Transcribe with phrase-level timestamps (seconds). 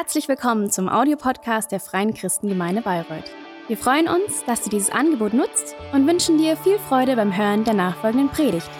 [0.00, 3.24] Herzlich willkommen zum Audiopodcast der Freien Christengemeinde Bayreuth.
[3.66, 7.64] Wir freuen uns, dass du dieses Angebot nutzt und wünschen dir viel Freude beim Hören
[7.64, 8.70] der nachfolgenden Predigt.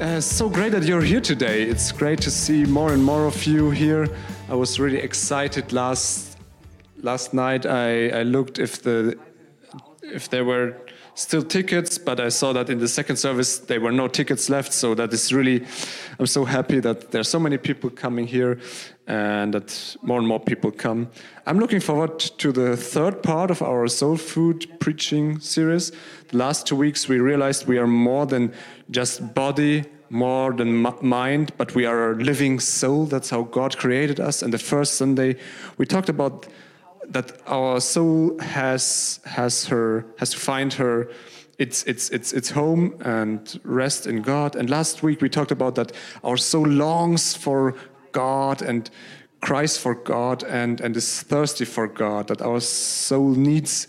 [0.00, 1.62] Uh, so great that you're here today.
[1.62, 4.08] It's great to see more and more of you here.
[4.50, 6.25] I was really excited last
[7.06, 7.64] last night.
[7.64, 9.16] I, I looked if the
[10.02, 10.76] if there were
[11.14, 14.72] still tickets, but I saw that in the second service there were no tickets left.
[14.72, 15.64] So that is really,
[16.18, 18.58] I'm so happy that there are so many people coming here
[19.06, 21.08] and that more and more people come.
[21.46, 25.92] I'm looking forward to the third part of our soul food preaching series.
[26.28, 28.52] The last two weeks we realized we are more than
[28.90, 33.06] just body, more than mind, but we are a living soul.
[33.06, 34.42] That's how God created us.
[34.42, 35.36] And the first Sunday
[35.78, 36.46] we talked about
[37.10, 41.08] that our soul has has her has to find her
[41.58, 44.56] its its its its home and rest in God.
[44.56, 47.74] And last week we talked about that our soul longs for
[48.12, 48.90] God and
[49.40, 52.28] cries for God and and is thirsty for God.
[52.28, 53.88] That our soul needs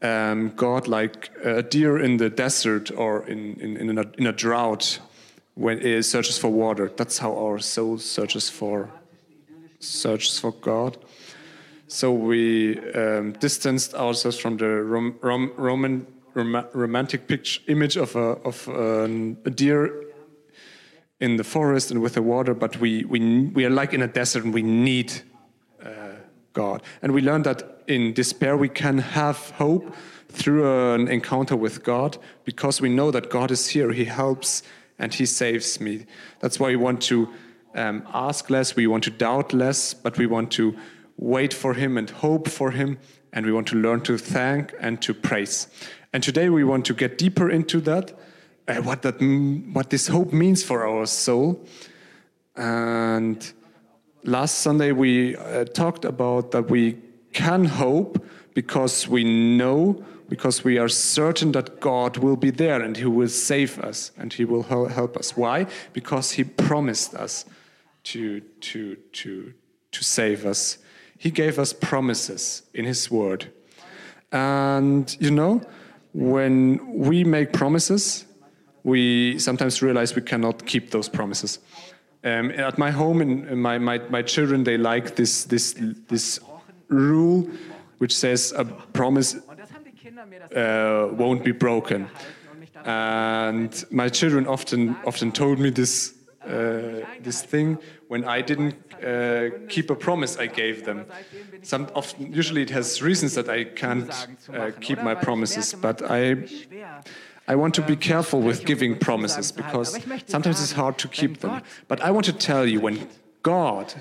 [0.00, 4.32] um, God like a deer in the desert or in in in a, in a
[4.32, 5.00] drought
[5.54, 6.90] when it searches for water.
[6.96, 8.90] That's how our soul searches for
[9.80, 10.96] searches for God.
[11.92, 18.16] So we um, distanced ourselves from the rom rom Roman rom romantic picture, image of
[18.16, 20.06] a of a deer
[21.20, 24.06] in the forest and with the water, but we we we are like in a
[24.06, 25.12] desert and we need
[25.84, 26.16] uh,
[26.54, 26.82] God.
[27.02, 29.94] And we learned that in despair we can have hope
[30.30, 33.92] through an encounter with God because we know that God is here.
[33.92, 34.62] He helps
[34.98, 36.06] and He saves me.
[36.40, 37.28] That's why we want to
[37.74, 40.74] um, ask less, we want to doubt less, but we want to
[41.22, 42.98] wait for Him and hope for Him,
[43.32, 45.68] and we want to learn to thank and to praise.
[46.12, 48.12] And today we want to get deeper into that,
[48.68, 49.20] uh, what that
[49.72, 51.64] what this hope means for our soul.
[52.56, 53.52] And
[54.24, 56.98] last Sunday we uh, talked about that we
[57.32, 62.96] can hope because we know, because we are certain that God will be there and
[62.96, 65.36] He will save us and He will help us.
[65.36, 65.66] Why?
[65.92, 67.46] Because He promised us
[68.04, 69.54] to to to
[69.92, 70.78] to save us
[71.22, 73.46] he gave us promises in His Word.
[74.32, 75.62] And you know,
[76.12, 78.26] when we make promises,
[78.82, 81.60] we sometimes realize we cannot keep those promises.
[82.24, 85.76] Um, at my home, in, my, my, my children, they like this, this,
[86.08, 86.40] this
[86.88, 87.48] rule
[87.98, 89.36] which says a promise
[90.56, 92.08] uh, won't be broken.
[92.84, 96.14] And my children often, often told me this,
[96.46, 101.06] uh, this thing when I didn't uh, keep a promise I gave them.
[101.62, 104.10] Some often, usually it has reasons that I can't
[104.52, 106.46] uh, keep my promises, but I,
[107.48, 111.62] I want to be careful with giving promises because sometimes it's hard to keep them.
[111.88, 113.08] But I want to tell you when
[113.42, 113.92] God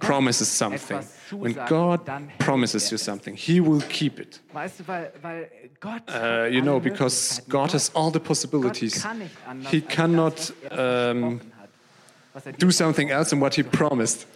[0.00, 4.40] promises something, when God promises you something, He will keep it.
[6.08, 9.06] Uh, you know, because God has all the possibilities.
[9.66, 11.40] He cannot um,
[12.58, 14.26] do something else than what He promised.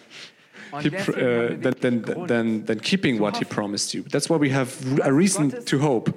[0.79, 4.03] He, uh, than, than, than, than keeping what he promised you.
[4.03, 4.71] That's why we have
[5.03, 6.17] a reason to hope.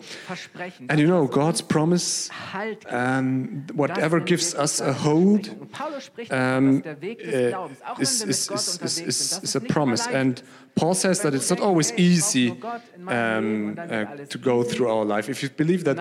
[0.90, 2.30] And you know, God's promise,
[2.88, 5.50] um, whatever gives us a hold,
[6.30, 7.68] um, uh,
[8.00, 8.50] is, is,
[8.82, 10.06] is, is, a promise.
[10.06, 10.42] And
[10.76, 12.52] Paul says that it's not always easy
[13.08, 15.30] um, uh, to go through our life.
[15.30, 15.98] If you believe that,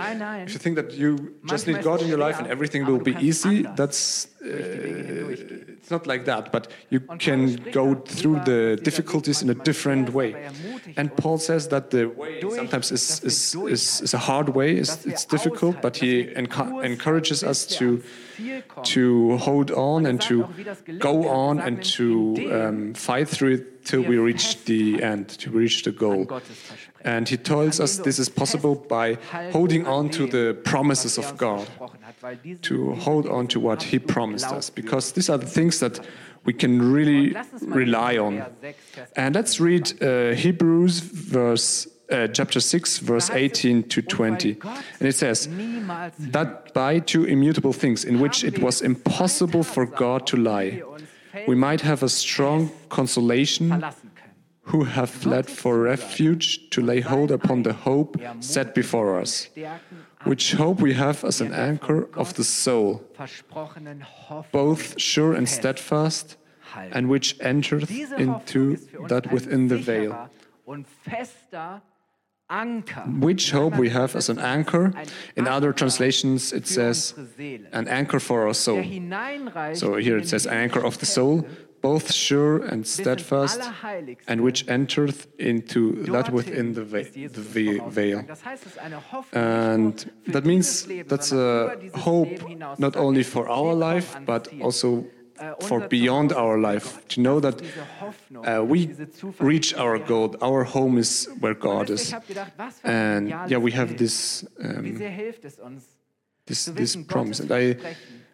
[0.47, 3.17] if you think that you just need God in your life and everything will be
[3.19, 4.29] easy, that's
[5.83, 6.53] it's not like that.
[6.53, 10.49] But you can go through the difficulties in a different way.
[10.97, 14.77] And Paul says that the way sometimes is, is, is, is a hard way.
[14.77, 18.01] It's, it's difficult, but he enc encourages us to
[18.85, 20.49] to hold on and to
[20.99, 25.83] go on and to um, fight through it till we reach the end, to reach
[25.83, 26.41] the goal.
[27.05, 29.19] And he tells us this is possible by
[29.53, 31.69] holding on to the promises of God,
[32.63, 36.01] to hold on to what he promised us, because these are the things that
[36.45, 38.45] we can really rely on.
[39.17, 44.59] And let's read uh, Hebrews verse uh, chapter 6, verse 18 to 20.
[45.01, 45.49] And it says,
[46.19, 50.83] That by two immutable things, in which it was impossible for God to lie,
[51.47, 53.83] we might have a strong consolation
[54.65, 59.49] who have fled for refuge to lay hold upon the hope set before us,
[60.25, 63.03] which hope we have as an anchor of the soul,
[64.53, 66.37] both sure and steadfast,
[66.75, 68.77] and which entereth into
[69.09, 70.29] that within the veil.
[73.21, 74.93] which hope we have as an anchor.
[75.37, 77.15] In other translations, it says
[77.73, 78.83] an anchor for our soul.
[79.75, 81.47] So here it says die anchor of the soul,
[81.83, 83.61] both sure and steadfast,
[84.27, 88.25] and which entereth into that within the, ve- the ve- veil.
[88.27, 92.41] Das heißt, es ist eine Hoffnung And nicht nur für that means that's a hope
[92.79, 95.05] not only for our life, but also
[95.39, 97.01] Äh, for beyond our life.
[97.09, 98.89] To know that ist diese Hoffnung, uh, we
[99.41, 100.37] reach our goal.
[100.41, 101.55] Our home is where.
[101.55, 102.03] God is.
[102.09, 105.59] Ich habe gedacht, was für ein And yeah, we have this um, sehr hilft es
[105.59, 105.85] uns,
[106.47, 107.41] this this promise.
[107.43, 107.77] And I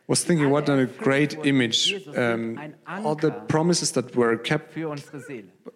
[0.08, 1.94] was thinking, what a great image!
[2.16, 4.75] Um, all the promises that were kept.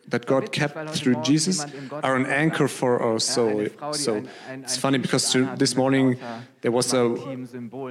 [0.08, 1.64] That God kept through Jesus
[2.02, 3.60] are an anchor for our soul.
[3.60, 4.22] eine Frau, die So
[4.62, 6.18] it's funny because T-Shirt to, anhat this morning
[6.62, 7.14] there was a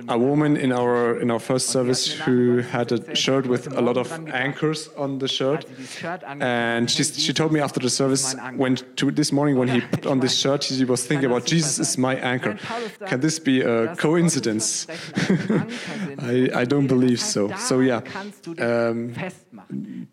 [0.08, 2.62] a woman in our in our first Und die hat service mir nach dem who
[2.72, 5.66] had a shirt with a lot of anchors on the shirt.
[5.66, 9.12] Hat sie dieses Shirt angezogen, And she, she told me after the service, when to
[9.12, 12.16] this morning when he put on this shirt, she was thinking about Jesus is my
[12.16, 12.52] anchor.
[12.52, 14.86] Wenn Paulus sagt, Can this be a coincidence?
[14.86, 15.68] Gottes Versprechen ein Anker
[16.08, 17.52] sind für I, I don't believe so.
[17.58, 19.14] So yeah, kannst du dich um.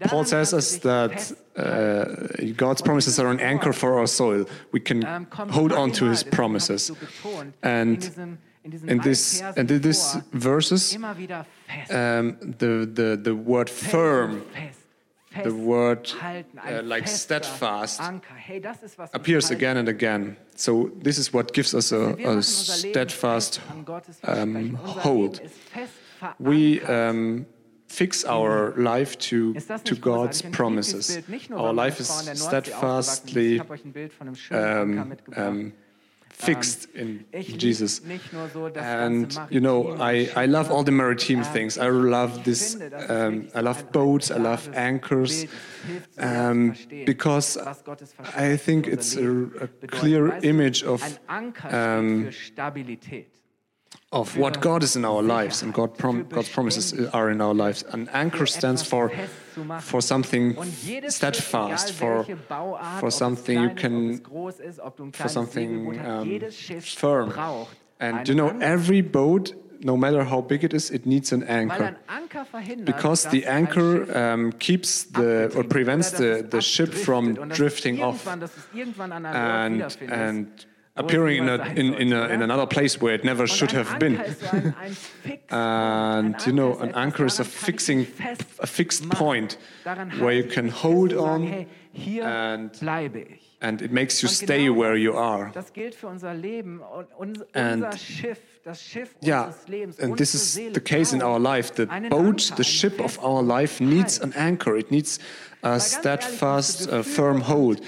[0.00, 2.04] Paul says us that uh,
[2.56, 4.44] God's promises are an anchor for our soul.
[4.72, 6.88] We can Ähm, hold on to His promises.
[6.90, 10.18] habe ich so betont, And in diesem, in diesen In drei this and in these
[10.32, 11.90] verses, immer wieder fest.
[11.92, 14.42] um, the, the the word firm,
[15.44, 16.12] the word
[16.66, 18.34] uh, like steadfast, Anker.
[18.34, 20.36] Hey, das ist, was uns appears again and again.
[20.56, 25.38] So this is what gives us a, a steadfast fest an Gottes um, hold.
[25.38, 25.92] Leben ist fest
[26.40, 27.46] We um,
[27.88, 29.54] fix our life to
[29.84, 31.08] to God's promises.
[31.08, 32.46] Lieblingsbild, nicht nur, Our life is der Nordsee aufgewachsen ist.
[32.48, 35.72] steadfastly Ich habe euch ein Bild von einem schönen Anker um, um,
[36.30, 38.04] fixed in Jesus.
[38.04, 41.76] nicht nur so das And you know, I, I love all the maritime Ähm, things.
[41.78, 42.74] I love this.
[42.74, 44.30] finde, das ist Um, I love boats.
[44.30, 45.46] I love anchors.
[45.46, 45.50] Bild.
[45.50, 46.74] Es hilft so sehr Um,
[47.06, 47.58] because
[48.38, 49.22] I think it's a,
[49.60, 51.02] a clear image of
[51.72, 52.28] um.
[54.10, 57.54] Of what God is in our lives and God prom God's promises are in our
[57.54, 57.84] lives.
[57.92, 59.12] An anchor stands for
[59.80, 60.56] for something
[61.08, 62.24] steadfast, for
[63.00, 64.20] for something you can
[65.12, 66.40] for something um,
[66.80, 67.66] firm.
[68.00, 71.96] And you know, every boat, no matter how big it is, it needs an anchor.
[72.84, 79.96] Because the anchor um, keeps the or prevents the, the ship from drifting off and
[80.00, 80.66] and
[80.98, 84.16] appearing in, a, in, in, a, in another place where it never should have been.
[84.18, 85.52] Anker ist so ein, ein Fixpunkt.
[85.52, 88.06] And you know, an anchor is a etwas, daran kann ich fixing,
[88.58, 89.58] a fixed point
[90.18, 91.66] where you can hold fest und sagen, on
[92.22, 92.82] and-
[93.60, 95.50] and it makes you stay where you are.
[95.54, 97.84] Das gilt für unser Leben und uns, And-
[98.64, 99.52] unser Schiff, das Schiff Yeah,
[100.00, 101.74] and this is the case in our life.
[101.74, 104.76] The boat, the ship of our life needs an anchor.
[104.76, 105.18] It needs
[105.62, 107.80] a steadfast, uh, firm hold.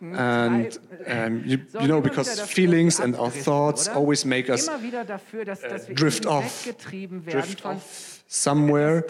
[0.00, 5.04] And um, you, you know, because feelings and our thoughts always make us immer wieder
[5.04, 6.68] dafür, dass, dass wir drift off,
[7.26, 9.04] drift off somewhere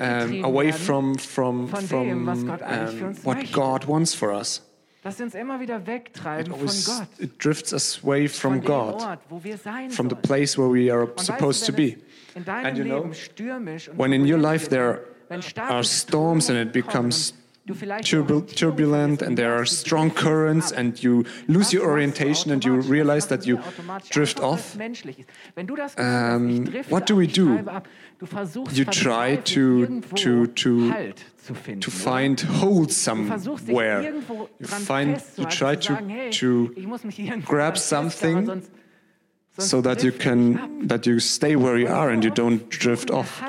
[0.00, 3.52] um, away from from from dem, was Gott eigentlich für um, what.
[3.52, 4.62] God wants for us.
[5.02, 8.94] Dass wir uns immer wieder It wegtreiben von Gott, it drifts us away from God,
[9.02, 11.76] Ort, wo wir sein from the place where we are Und weißt supposed du, to
[11.76, 11.96] be.
[12.30, 15.02] es in deinem And you know, Leben stürmisch und when in your life there
[15.56, 17.37] are storms and it becomes und du vielleicht
[17.74, 23.28] turbul- turbulent and there are strong currents and you lose your orientation and you realize
[23.28, 23.58] that you
[24.10, 24.70] drift off.
[24.72, 25.28] es menschlich ist.
[25.54, 27.54] Wenn du das Gefühl hast, Um, what do we do?
[27.54, 27.88] treibe ab,
[28.18, 31.80] du versuchst You try to- to- to- Halt zu finden.
[31.80, 34.02] to find hold Du versuchst dich somewhere.
[34.58, 35.94] You find you try to
[36.30, 38.62] to ich muss mich irgendwo grab something
[39.58, 43.42] so that you can that you stay where you are and you don't drift off.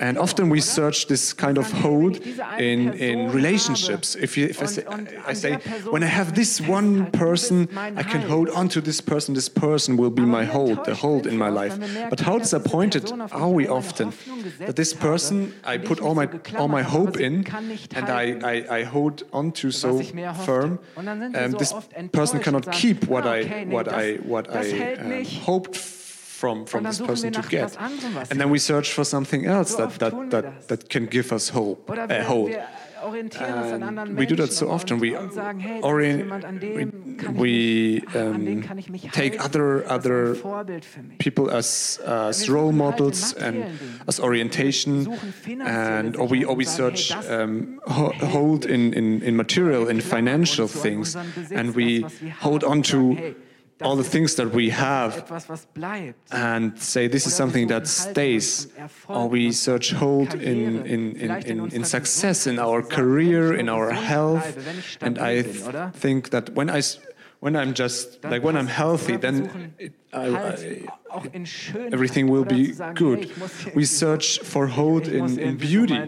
[0.00, 2.16] And often we search this kind of hold
[2.58, 4.16] in, in relationships.
[4.16, 4.84] If, you, if I, say,
[5.24, 5.54] I say,
[5.90, 9.96] when I have this one person, I can hold on to this person, this person
[9.96, 11.78] will be my hold, the hold in my life.
[12.10, 14.12] But how disappointed are we often
[14.58, 17.46] that this person I put all my, all my hope in
[17.94, 20.02] and I, I, I hold on to so
[20.44, 21.72] firm, um, this
[22.12, 27.32] person cannot keep what I, what I, what I um, hoped from, from this person
[27.32, 27.64] to get.
[27.64, 30.88] was anderem, was And then we search for something else So that, that, that, that
[30.90, 32.50] can give us hope, uh, wir, hold.
[32.50, 32.66] wir
[33.02, 35.00] orientieren uns an anderen And we do that so often.
[35.00, 38.44] We und sagen, hey, da ist orient, jemand, an dem kann we, ich mich, an
[38.44, 41.18] den um, kann ich mich take other Das ist ein other Vorbild für mich.
[41.18, 43.64] people as as role models and
[44.06, 49.22] as orientation, Wir suchen finanzielle and or we or we search um, hold in, in,
[49.22, 51.16] in material, in financial things,
[51.54, 52.04] and we
[52.42, 53.16] hold on to
[53.82, 56.14] all the things that we have Etwas, was bleibt.
[56.32, 58.68] and say this is something that stays,
[59.08, 63.08] or we search hold in, in, in, in in, success, in our dass wir sagen,
[63.12, 64.42] career, in our health.
[64.54, 65.92] bleibe, wenn ich And I oder?
[65.92, 66.80] think that when I,
[67.40, 72.28] when I'm just like when I'm healthy, then it, I, I, auch in Schönheit everything
[72.30, 73.18] will be good.
[73.18, 76.00] hey, ich muss We search for hold in, in beauty.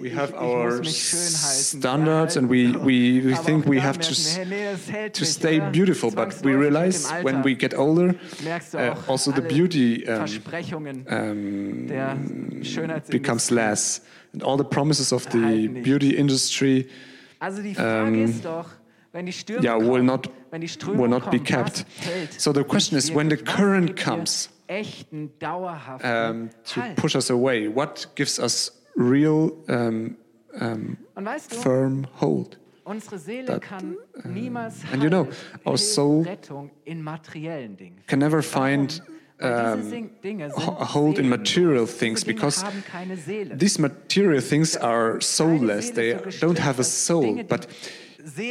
[0.00, 3.80] We have ich our muss mich schön halten, standards, and we, we, we think we
[3.80, 5.70] have to, merken s- hey, nee, to stay oder?
[5.70, 8.14] beautiful, but we realize when we get older,
[8.74, 10.26] uh, also the beauty um,
[11.08, 11.86] um,
[13.10, 14.00] becomes less,
[14.32, 16.86] and all the promises of the beauty industry
[17.40, 18.70] Also die Frage um, ist doch,
[19.12, 21.84] wenn die Stürme yeah, will not wenn die Strömung will not be kept.
[22.38, 24.48] So the question is, when the current comes
[26.02, 30.16] um, to push us away, what gives us real um,
[30.60, 32.58] um, Und weißt du, firm hold?
[32.84, 35.26] unsere Seele that, kann niemals and you know,
[35.64, 36.22] our soul
[38.06, 39.02] Can never find
[39.40, 43.56] um, diese Sing- Dinge sind a hold in material things because haben keine Seele.
[43.56, 45.92] these material things are soulless.
[45.92, 47.66] They don't have a soul, but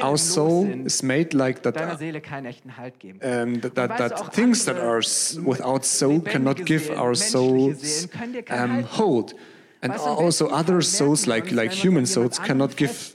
[0.01, 1.77] our soul is made like that.
[1.77, 3.19] uh, Seele keinen echten Halt geben.
[3.23, 5.01] um, that, that, that things that are
[5.45, 9.35] without soul cannot give our souls Seelen können dir keinen um, hold.
[9.84, 13.12] And Weißt du, und also other souls, like, like human souls, cannot give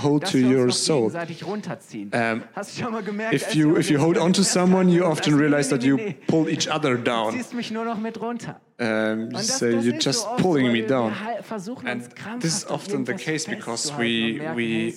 [0.00, 1.10] hold to your soul.
[1.12, 5.04] Um, Hast du schon mal gemerkt, If you, if you hold on to someone, you
[5.04, 5.98] often realize that you
[6.28, 7.32] pull each other down.
[7.32, 8.60] ziehst mich nur noch mit runter.
[8.78, 11.10] Um, you say, you're just pulling me down.
[11.10, 12.08] Wir hal- versuchen And
[12.40, 14.94] this is often the case because we, und merken, hey,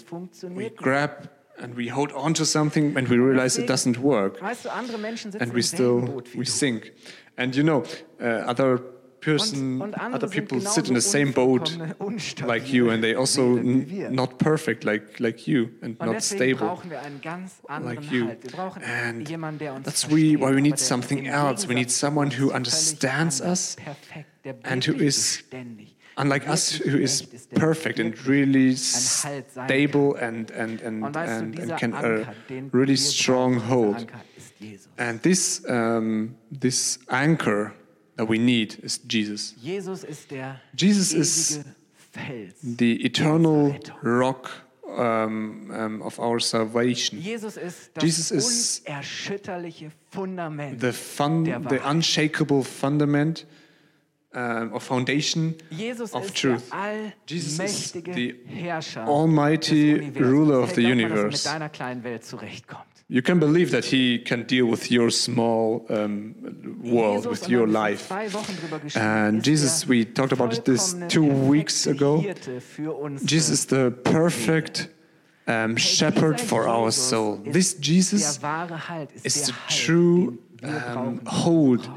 [0.51, 1.27] we, we grab
[1.59, 4.39] and we hold on to something and we realize it doesn't work.
[4.43, 6.91] Weißt du, andere Menschen sitzen And we still, we sink.
[7.35, 7.81] And you know,
[8.21, 8.79] uh, other
[9.21, 11.77] person, und andere other people sit in the same boat
[12.47, 14.09] like you and they also Seelen wie n- wir.
[14.11, 18.25] not perfect like, like you and not stable brauchen wir einen ganz anderen like you.
[18.27, 18.43] Halt.
[18.43, 21.67] Wir brauchen And jemanden, der uns that's we, why we need something else.
[21.67, 23.75] We need someone who understands us
[24.63, 25.43] and who is
[26.17, 28.75] unlike us, who is echt ist, der perfect and really ein
[29.23, 33.97] Halt sein stable and, and, and, Und and, and can Anker, a really strong hold.
[33.97, 34.89] dieser Anker ist Jesus.
[34.97, 37.71] And this, um, this anchor
[38.19, 39.55] that we need is Jesus.
[39.63, 41.61] Jesus ist der Jesus is
[42.11, 42.53] Fels.
[42.61, 44.51] the eternal rock
[44.85, 47.21] um, um, of our salvation.
[47.21, 50.81] Jesus ist das Jesus is unerschütterliche Fundament.
[50.81, 53.45] The, the unshakable fundament
[54.33, 56.71] um, or foundation Jesus of truth.
[57.25, 58.35] Jesus is the
[59.07, 61.31] almighty ruler of the glaub mal, dass er universe.
[61.31, 62.85] mit deiner kleinen Welt zurechtkommt.
[63.11, 66.35] You can believe that he can deal with your small um,
[66.83, 68.05] world, with your wir life.
[68.07, 72.19] vor zwei Wochen drüber geschrieben, And Jesus, we talked about this two weeks ago.
[72.21, 74.89] Hirte für unsere Jesus is the perfect
[75.47, 77.39] um, shepherd for our soul.
[77.51, 81.89] This Jesus der wahre Halt, ist is the true um, hold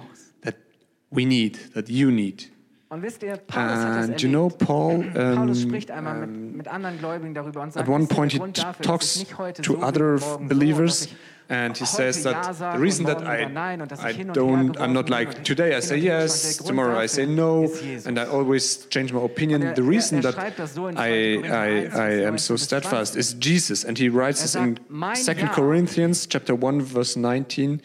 [1.13, 2.51] we need, that you need.
[2.89, 4.51] Und wisst ihr, Paulus hat das And you know.
[4.51, 8.39] Paul, um, spricht einmal mit, mit anderen Gläubigen darüber und sagt, at one point he
[8.83, 11.09] talks ich nicht heute to other morgen so, und believers
[11.49, 14.29] and he says that the reason that I, wieder Nein und dass ich I hin
[14.29, 16.53] und her don't, I'm not like today I say yes, stand.
[16.53, 17.71] Der Grund tomorrow I say no,
[18.05, 19.63] and I always change my opinion.
[19.63, 22.57] Er- The reason er- er that schreibt das so in I, I, I am so
[22.57, 23.87] Vers 19 bis steadfast is Jesus.
[23.87, 27.81] And he writes Er this in sagt, mein 2 Corinthians chapter 1 verse 19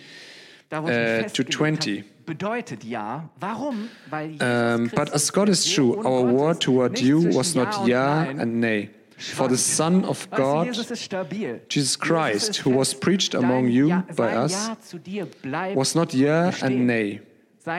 [0.70, 2.04] da wo ich mich uh, to 20.
[2.28, 3.30] Habe, bedeutet ja.
[3.40, 3.90] Warum?
[4.10, 7.82] Weil Jesus Um, but as God is true, our word toward you was not Ja
[7.82, 8.90] und ja Nein and nay.
[9.18, 9.58] For the.
[9.58, 11.62] Son of God, Jesus ist stabil.
[11.68, 15.96] Jesus Jesus Christ, who was preached among you by us, Ja zu dir bleibt was
[15.96, 17.22] not yeah and nay,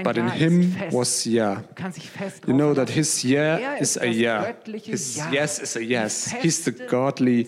[0.03, 1.63] but in him was yeah.
[1.63, 4.53] Du kannst dich fest You know that his yeah Er is a yeah.
[4.65, 6.35] His yes is a yes.
[6.43, 7.47] He's the godly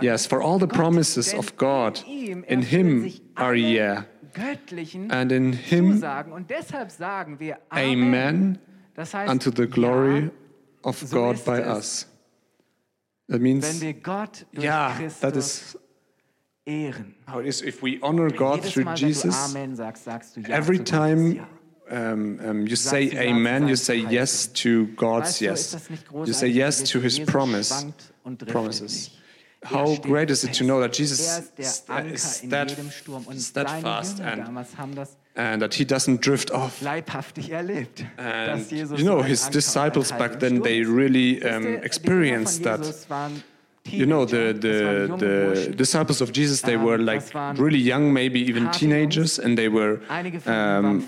[0.00, 0.26] yes.
[0.26, 4.04] For all the promises of God, in ihm in erfüllen him are yeah.
[4.32, 6.32] Göttlichen And in him, Zusagen.
[6.32, 8.02] Und deshalb sagen wir Amen.
[8.02, 8.58] amen,
[8.94, 10.30] Das heißt, unto the glory
[10.82, 12.06] of God by us.
[13.28, 14.88] That wenn means, wir Gott durch yeah,
[15.20, 15.78] that Christus is
[16.66, 17.14] ehren.
[17.30, 17.62] how it is.
[17.62, 21.46] If we honor God through Jesus, Amen sagst, sagst du Ja every time
[21.90, 25.76] um, um, you say du Ja zu amen, you say yes to God's Weißt du,
[25.76, 26.26] ist yes.
[26.26, 27.92] You say yes to his promise.
[28.46, 29.10] promises.
[29.62, 29.72] Nicht.
[29.72, 32.42] Er How great is it to know that Jesus er ist der sta- Anker is
[32.42, 33.26] in stead- jedem Sturm.
[33.26, 36.82] Und steadfast and- damals haben das and that he doesn't drift off.
[36.84, 42.80] And you know, his disciples back then, they really um, experienced that.
[43.86, 47.22] You know, the, the, the disciples of Jesus, they Ähm, were like
[47.58, 51.06] really young, maybe even teenagers, and they were Einige von ihnen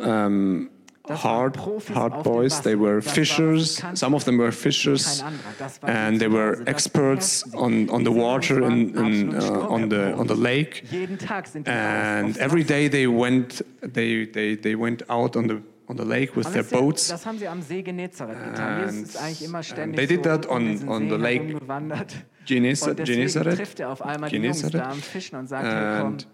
[0.00, 0.70] um, um,
[1.08, 1.56] hard,
[1.94, 2.60] hard boys.
[2.62, 3.82] They were Das war, was sie fishers.
[3.94, 5.42] Some of them were fishers, anderer.
[5.58, 10.14] Das war ihr and they were experts on, on the water in, uh, on the
[10.16, 10.82] on the lake.
[10.90, 15.48] Jeden Tag sind die And every day they went, they, they, they went out on
[15.48, 17.08] the on the lake with their boats.
[17.08, 18.84] Das haben sie am See Genezareth getan.
[18.86, 21.44] Jesus ist And, eigentlich immer ständig they did that um on- on the lake.
[21.44, 22.14] herumgewandert.
[22.46, 23.80] Genesa- und Genezareth.
[23.80, 24.86] er auf einmal die Jungs Genezareth.
[24.86, 26.26] da am Fischen und sagt, hey, komm, And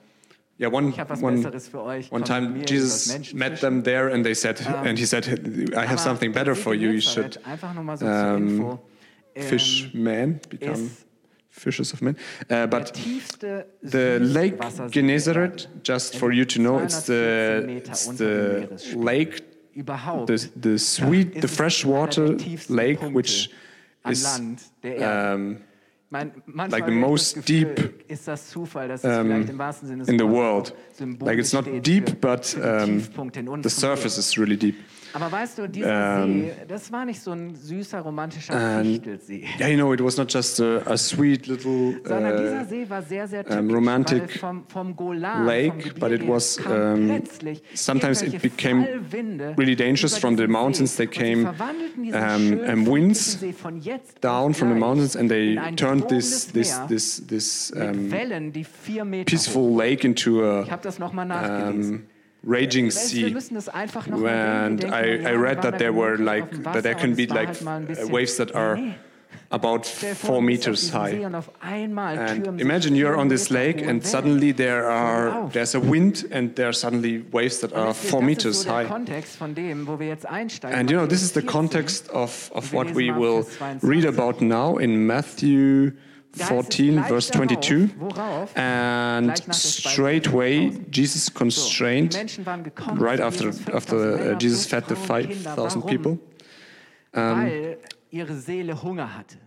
[0.60, 2.12] yeah, one, ich habe was one, Besseres für euch.
[2.12, 5.26] one time mir, Jesus met them there and they said, and he said,
[5.76, 6.90] I have something better for you.
[6.90, 8.80] You should Einfach nur mal so um, Info.
[9.34, 11.06] ähm, fish men, become ist
[11.50, 12.16] fishers of men.
[12.48, 12.92] Uh, but
[13.82, 14.58] the Lake
[14.90, 19.42] Genezareth, just for you to know, it's the, it's the lake,
[19.74, 23.50] the, the sweet, the es freshwater einer der tiefsten lake, which
[24.08, 25.34] is Land der Erde.
[25.34, 25.56] um,
[26.12, 28.04] Like the most Gefühl, deep,
[28.50, 30.74] Zufall, um, vielleicht im Sinne in the world.
[31.20, 34.74] Like it's not deep, but um, Tiefpunkt in uns the surface is really deep.
[35.12, 39.44] Aber weißt du, dieser Um, See, das war nicht so ein süßer, romantischer and- Fichtelsee.
[39.58, 42.88] Yeah, you know, it was not just a, a sweet little Sondern dieser uh, See
[42.88, 47.22] war sehr, sehr typisch, um, romantic vom, vom Golan, lake, vom but it was, um,
[47.74, 48.86] sometimes it became
[49.56, 50.96] really dangerous from the mountains.
[50.96, 53.38] They came, um, winds
[54.20, 58.10] down from the mountains and they turned this this this this um,
[59.24, 62.06] peaceful lake into a Ich habe das nochmal nachgelesen.
[62.46, 63.34] Raging Weißt du, wir sea.
[63.34, 64.84] müssen das einfach noch mal And.
[64.84, 67.84] I, I read that there were like that there can be like halt mal ein
[67.84, 68.78] uh, bisschen- waves that are
[69.52, 71.26] about Stell dir vor, four du bist auf meters high.
[71.26, 75.80] Und auf einmal And imagine you're on this lake and suddenly there are there's a
[75.80, 78.88] wind and there are suddenly waves that are four meters ist so der high.
[78.88, 80.78] Kontext von dem, wo wir jetzt einsteigen.
[80.78, 83.44] And you know, this is the context of, of what we will
[83.82, 88.56] read about now in Matthew Da heißt es 14, verse darauf, worauf?
[88.56, 94.38] And Gleich nach der Speisung straightway Jesus constrained, Menschen waren gekommen, right after, after uh,
[94.38, 96.18] Jesus fed the 5,000 people.
[97.12, 97.78] Weil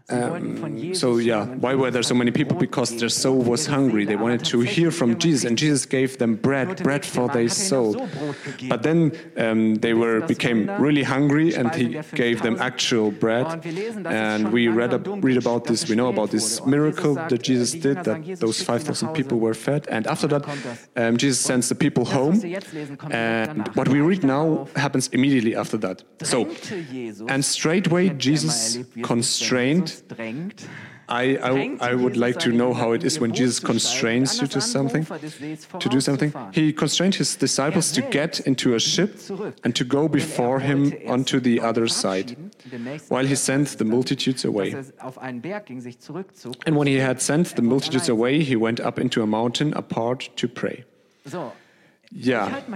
[0.09, 0.31] ihre Seele Hunger hatte.
[0.31, 2.57] Sie wollten von Jesus So yeah, why were there so many people?
[2.57, 4.05] Because their soul was hungry.
[4.05, 8.07] They wanted to hear from Jesus, and Jesus gave them bread, bread for their soul.
[8.69, 13.45] But then um, they were became really hungry, and He gave them actual bread.
[14.05, 15.87] And we read ab- read about this.
[15.87, 18.03] We know about this miracle that Jesus did.
[18.03, 20.45] That those five thousand people were fed, and after that,
[20.95, 22.41] um, Jesus sends the people home.
[23.11, 26.03] And what we read now happens immediately after that.
[26.23, 26.47] So,
[27.27, 29.92] and straightway Jesus constrained.
[31.09, 34.61] I, I, I would like to know how it is when Jesus constrains you to
[34.61, 35.05] something,
[35.79, 36.33] to do something.
[36.53, 39.19] He constrained his disciples to get into a ship
[39.63, 42.37] and to go before him onto the other side,
[43.09, 44.73] while he sent the multitudes away.
[46.65, 50.29] And when he had sent the multitudes away, he went up into a mountain apart
[50.37, 50.85] to pray.
[52.15, 52.47] Yeah.
[52.49, 52.69] halte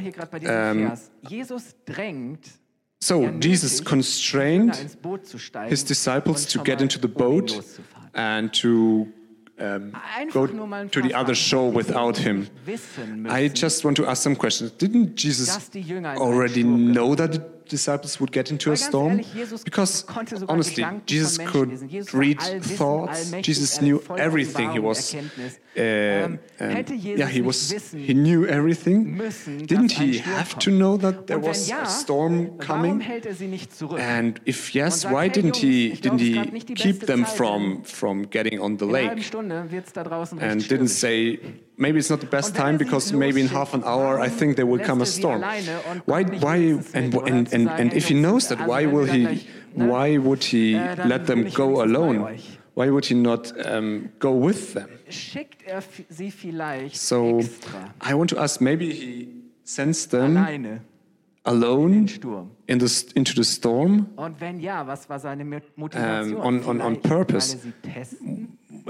[2.99, 3.45] mal hier gerade bei diesem Ähm, Vers.
[3.45, 7.63] Jesus So constrained Jünger ins Boot zu steigen his disciples to get into the boat
[8.13, 9.07] and to
[9.59, 9.91] um,
[10.31, 12.47] go Einfach nur mal ein to the other shore without him.
[13.29, 14.71] I just want to ask some questions.
[14.77, 18.77] Didn't Jesus dass die Jünger in einen already know that disciples would get into a
[18.77, 19.21] storm?
[19.63, 20.05] Because
[20.47, 21.89] honestly, Jesus could lesen.
[21.89, 22.41] Jesus war read
[22.77, 23.31] thoughts.
[23.41, 24.71] Jesus knew everything.
[24.71, 25.19] He was, uh,
[25.77, 27.71] Ähm, um, yeah, he was.
[27.91, 29.17] He knew everything.
[29.67, 33.01] Didn't he have to know that there was a storm coming?
[33.01, 33.99] er sie nicht zurück?
[33.99, 38.29] And if yes, why didn't he didn't he grad nicht die keep them from from
[38.29, 39.27] getting on the in einer halben lake?
[39.27, 41.39] Stunde wird es da draußen recht and didn't say
[41.77, 44.55] maybe it's not the best time er because maybe in half an hour I think
[44.55, 45.41] there will come a er storm.
[46.05, 50.43] Why why and and and, and if he knows that why will he why would
[50.43, 52.39] he let them go alone?
[52.73, 54.89] Why would he not um, go with them?
[55.67, 57.41] er f- sie vielleicht So
[57.99, 59.27] I want to ask maybe he
[59.63, 60.37] sends them
[61.43, 62.51] alone in den Sturm.
[62.67, 64.07] in the into the storm.
[64.15, 66.35] Und wenn ja, was war seine Mo- Motivation?
[66.35, 67.57] Um, on- on- on purpose.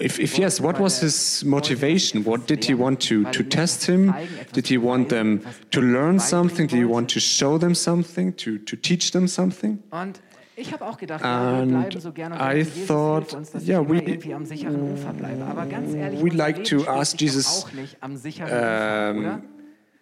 [0.01, 2.25] If, if yes, what was his motivation?
[2.25, 4.13] What did he want to, to test him?
[4.53, 6.67] Did he want them to learn something?
[6.67, 8.35] Did he want to show them something?
[8.37, 9.79] To, to teach them something?
[9.91, 10.19] Und
[10.55, 13.51] ich habe auch gedacht, ja, wir And bleiben so gerne und I thought, hilf uns,
[13.51, 15.45] dass yeah, we- immer irgendwie am sicheren Ufer bleibe.
[15.45, 19.56] Aber ganz ehrlich, we'd like to ask Jesus, auch nicht am sicheren Ufer, um?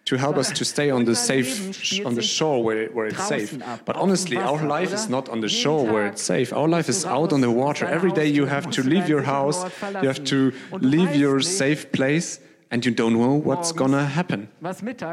[0.06, 3.58] To help us to stay on the safe on the shore where, where it's safe.
[3.84, 6.52] But honestly, our life is not on the shore where it's safe.
[6.52, 7.86] Our life is out on the water.
[7.86, 9.64] Every day you have to leave your house,
[10.00, 10.72] you have to verlassen.
[10.72, 12.40] Und du leave your safe place,
[12.70, 14.48] and you don't know what's gonna happen.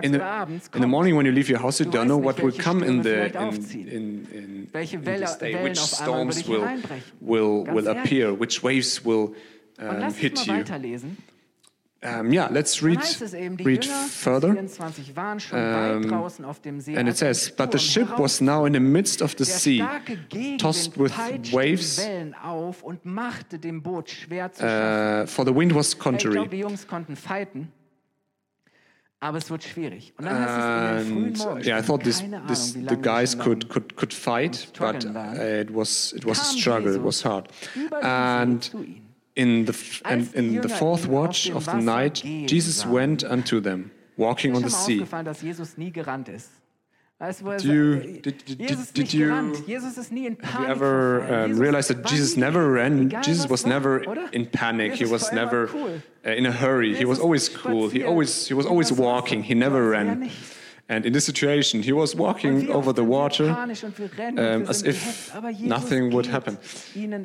[0.04, 2.52] In the, in the morning when you leave your house, you don't know what will
[2.52, 5.56] come in the in, in, in, this day.
[5.64, 6.68] Which auf einmal über storms will
[7.22, 8.34] will will appear?
[8.34, 9.36] Which waves will
[9.80, 10.64] um, hit you?
[12.04, 14.50] Um, yeah, let's read heißt es eben, die read further.
[14.50, 16.98] 24, waren schon weit draußen auf dem See.
[16.98, 19.82] And it says, But the ship was now in the midst of the sea,
[20.58, 21.14] tossed with
[21.54, 25.24] waves, die Wellen auf und machte dem Boot schwer zu schaffen.
[25.24, 26.48] uh, for the wind was contrary.
[26.50, 27.72] die Jungs konnten fighten,
[29.22, 30.14] aber es wird schwierig.
[30.18, 33.70] Und dann heißt es in den And yeah, I thought this, this the guys could,
[33.70, 36.94] could, could fight, but uh, it was it was a struggle.
[36.94, 37.48] It was hard.
[37.76, 38.72] über den See And.
[39.36, 43.92] In the, f- and in the fourth watch of the night, Jesus went unto them,
[44.18, 45.00] walking on the sea.
[45.02, 46.50] aufgefallen, dass Jesus nie gerannt ist?
[47.20, 49.66] Weißt du, wo Do you- äh, did- did- did you- gerannt.
[49.68, 53.10] Jesus ist nie in Panik Have you ever um, realized that Jesus never ran?
[53.26, 54.94] Jesus was never in panic.
[54.96, 55.70] He was never
[56.26, 56.94] uh, in a hurry.
[56.96, 57.90] He was always cool.
[57.90, 59.42] He always he was always walking.
[59.44, 60.30] He never Das war ja ran.
[60.88, 60.96] Nicht.
[60.96, 64.70] And in this situation, he was walking over the water panisch und wir rennen um,
[64.70, 66.58] as if gehetzt, aber Jesus nothing would happen.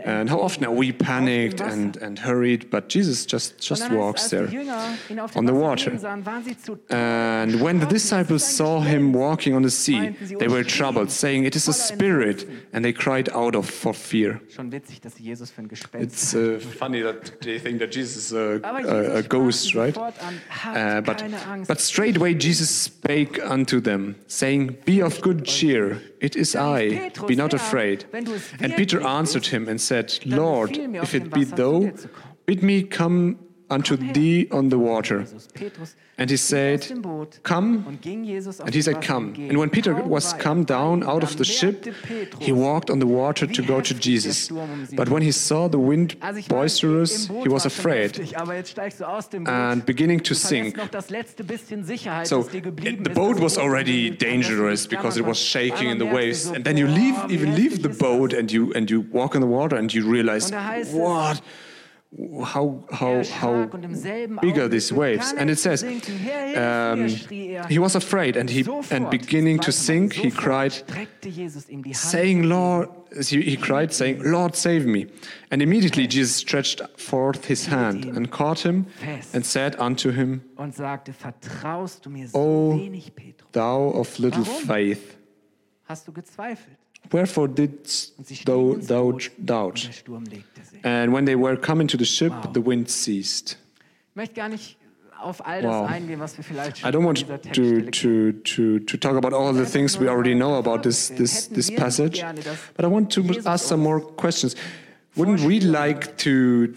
[0.04, 2.70] And how often are we panicked and, and hurried?
[2.70, 5.90] But Jesus just just walks there die Jünger ihn auf dem on the water.
[5.90, 10.14] gehen sahen, waren sie zu And when the disciples saw him walking on the sea,
[10.38, 12.46] they were troubled, saying, It is a spirit.
[12.72, 14.40] And they cried out of for fear.
[14.54, 17.92] Schon witzig, dass sie Jesus für ein Gespenst It's uh, funny that they think that
[17.94, 19.94] Jesus is a, a, a ghost, right?
[19.94, 25.44] sofort Uh, but, keine Angst." but straightway Jesus spake unto them, saying, Be of good
[25.44, 28.06] cheer, it is I, be not afraid.
[28.12, 31.96] wenn du es And Peter answered him and said, Lord, if it be thou, dir
[31.96, 33.36] zu kommen." bid me come
[33.70, 35.26] unto thee on the water.
[36.20, 37.84] And he said, aus dem Boot Come.
[37.86, 39.34] und ging Jesus auf And he said, Come.
[39.48, 41.86] And when Peter was come down out of the ship,
[42.40, 44.48] he walked on the water to go to Jesus.
[44.96, 48.56] But when he saw the wind Also ich meine, boisterous, he was afraid heftig, aber
[48.56, 50.76] jetzt steigst du aus dem Boot and beginning to sink.
[50.76, 54.88] noch das letzte bisschen Sicherheit, So das dir geblieben it- the boat was already dangerous
[54.88, 58.34] because it was shaking in the waves, and then you leave, even leave the boat,
[58.34, 60.96] and you and you walk in the water, and you realize Und da heißt es,
[60.98, 61.42] what,
[62.10, 65.32] how Er how how im selben bigger these waves.
[65.32, 66.16] And er it says, sinken.
[66.16, 67.66] Herr, hilf um, er.
[67.68, 70.72] he was afraid, and he and beginning to das zweite Mal, sink, he cried.
[70.72, 72.88] streckte Jesus ihm die Hand saying, Lord,
[73.28, 75.06] he, cried, saying, Lord, save me.
[75.50, 78.86] And immediately Jesus stretched forth his hand and caught him
[79.34, 82.80] and said unto him, und sagte, vertraust du mir so Oh.
[83.52, 85.18] Thou of little faith,
[85.84, 86.78] Hast du gezweifelt?
[87.10, 89.90] wherefore didst Und sie stiegen thou, thou doubt?
[90.82, 91.06] Der Sturm legte sich.
[91.06, 93.58] And when they were coming to the ship, the wind ceased.
[94.20, 94.78] Ich gar nicht
[95.20, 95.90] auf all das Wow.
[95.90, 99.64] eingehen, was wir vielleicht I don't want to, to, to, to talk about all the
[99.64, 102.24] things we already know about this, this, this passage,
[102.76, 104.54] but I want to ask some more questions.
[105.16, 106.72] Wouldn't we like to,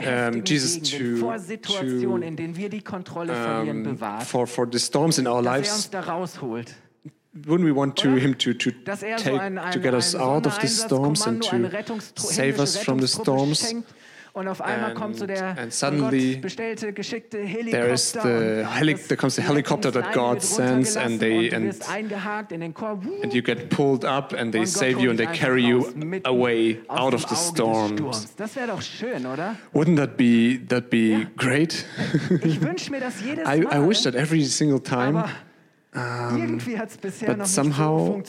[0.00, 1.20] um, Jesus to,
[1.62, 5.58] to in denen wir die Kontrolle verlieren, um, for, for the storms in our er
[5.58, 6.74] lives, uns da rausholt.
[7.34, 10.14] Wouldn't we want to him to, to er so take ein, ein, to get us
[10.14, 13.74] out of the storms and to save us from the storms?
[14.34, 17.70] Und auf einmal And- kommt so der and von suddenly bestellte, geschickte Helikopter.
[17.70, 21.88] there is the heli- there comes the helicopter that God sends and they- and- wirst
[21.88, 23.04] eingehakt in den Korb.
[23.22, 25.86] and you get pulled up and they save you and they carry you
[26.24, 28.34] away out of the Auge des storms.
[28.34, 29.54] Das wäre doch schön, oder?
[29.72, 31.84] Wouldn't that be that be great?
[32.42, 35.22] Ich wünsche mir das jedes I, I wish that every single time.
[35.94, 38.20] Aber irgendwie hat bisher but somehow.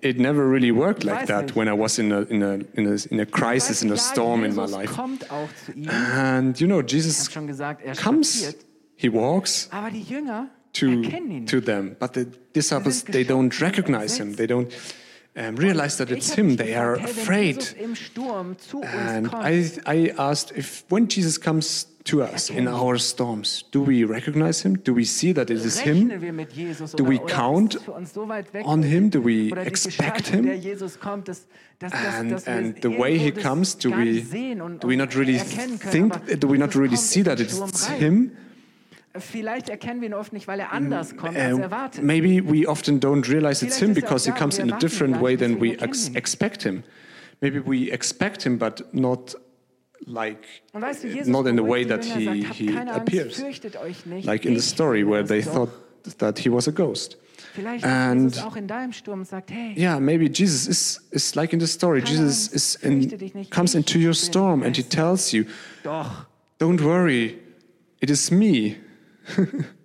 [0.00, 2.96] It never really worked like that when I was in a in a in a,
[3.10, 4.92] in a crisis, in a storm in my life.
[4.92, 5.88] kommt auch zu ihm.
[5.88, 8.54] And you know, Jesus schon gesagt, er comes,
[8.96, 11.02] he walks Aber die Jünger to
[11.46, 14.36] to them, but the disciples they don't recognize him.
[14.36, 14.70] They don't
[15.36, 16.56] um, realize that it's him.
[16.56, 17.74] They are afraid.
[17.78, 22.68] Im Sturm zu uns And I, I asked if when Jesus comes to us in
[22.68, 24.76] our storms, do we recognize him?
[24.78, 26.08] Do we see that it is him?
[26.08, 28.66] rechnen wir mit Jesus Do we count ist es für uns so weit weg?
[28.66, 29.10] on him?
[29.10, 31.50] Do we expect Gestalt, in der him?
[31.80, 35.38] And, and the way he comes, do we, nicht sehen und, do we not really
[35.38, 38.30] think, do we not really see that it's him?
[39.18, 42.02] Vielleicht erkennen wir ihn oft nicht, weil er anders kommt, als Uh, erwartet.
[42.02, 45.36] maybe we often don't realize it's him er because he comes in a different way
[45.36, 46.82] than we ex expect him.
[47.40, 49.36] Maybe we expect him, but not
[50.04, 50.38] like
[50.72, 53.42] weißt du, Jesus not in the way that he, sagt, he "Habt Angst, appears,
[54.24, 57.16] like in the story where they doch." thought that he was a ghost.
[57.54, 61.66] Vielleicht And- auch in Sturm sagt, hey, Yeah, maybe Jesus is, is like in the
[61.66, 62.00] story.
[62.02, 65.44] Jesus is in, fürchte dich nicht, comes into your storm and he tells you,
[65.82, 66.26] doch.
[66.58, 67.38] "Don't worry,
[68.00, 68.76] it is me.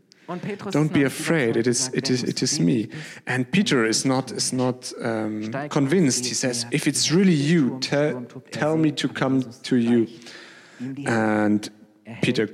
[0.72, 1.56] Don't be afraid.
[1.56, 2.90] It is, it is, it is me."
[3.26, 6.26] And Peter is not is not um, convinced.
[6.26, 10.32] He says, "If it's really you, tell er tell me to come to you." reicht
[10.80, 11.12] ihm die Hand.
[11.12, 11.72] And
[12.08, 12.48] Er Peter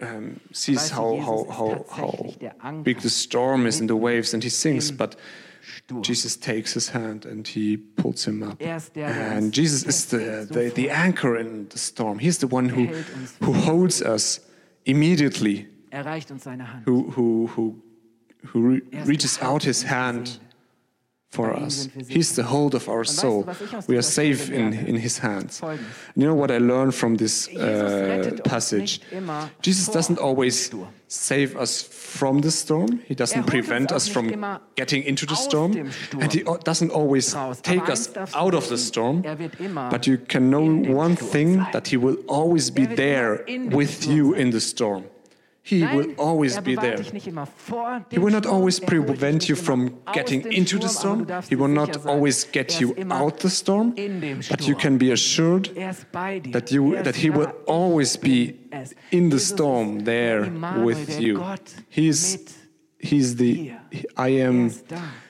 [0.00, 4.50] um, sees how how how how big the storm is in the waves, and he
[4.50, 5.16] sinks, but.
[6.02, 8.60] Jesus takes his hand and he pulls him up.
[8.60, 12.18] Er ist der, der And Jesus is the, the, the anchor in the storm.
[12.18, 13.04] He's the one who, Er
[13.40, 14.40] who holds us
[14.84, 16.86] immediately, Uns seine Hand.
[16.86, 17.82] who, who, who,
[18.52, 20.40] who re- Er reaches out his hand
[21.30, 21.82] for us.
[21.84, 22.18] sind wir sicher.
[22.18, 23.46] He's the hold of our soul.
[23.46, 25.60] was ich aus We are safe in, in His hands.
[25.60, 25.86] Folgendes.
[26.16, 29.00] You know what I learned from this uh, passage?
[29.62, 30.70] Jesus doesn't always
[31.06, 33.00] save us from the storm.
[33.06, 34.32] He doesn't Er uns prevent us from
[34.74, 35.72] getting into the storm.
[36.20, 39.22] And He doesn't always take us eins darfst du out of the storm.
[39.24, 39.36] er
[39.90, 40.64] But you can know
[40.96, 44.50] one thing that He will always be Er there immer in dem with you in
[44.50, 45.04] the storm.
[45.70, 46.96] He will always er be there.
[46.96, 51.22] dich nicht immer vor He will not always prevent you from getting into the Sturm,
[51.22, 51.44] aber du storm.
[51.48, 55.70] He will not always get er you out the storm, but you can be assured
[55.76, 56.52] Er ist bei dir.
[56.52, 58.54] that you that he will always be
[59.12, 60.50] in the storm there
[60.84, 61.40] with you.
[61.88, 62.38] He is
[62.98, 63.72] he's the.
[64.16, 64.72] I am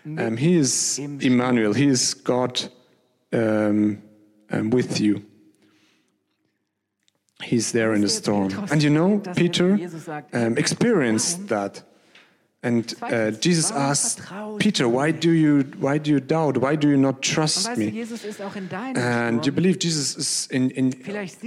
[0.07, 1.75] um, he is Emmanuel.
[1.75, 2.61] He is God
[3.33, 3.99] um,
[4.51, 5.23] um, with you.
[7.43, 8.53] He's there in the storm.
[8.71, 9.79] And you know, er Peter
[10.33, 11.83] um, experienced that.
[12.63, 14.21] And uh, Jesus asked
[14.59, 16.59] Peter, why do you why do you doubt?
[16.59, 17.91] Why do you not trust me?
[17.91, 20.93] Jesus ist auch in deinem And you believe Jesus is in, in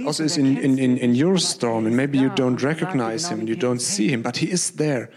[0.04, 3.28] also is in, in, in, your storm, and maybe you don't und sagt dir recognize
[3.28, 5.08] him, and you don't see him, but he is there,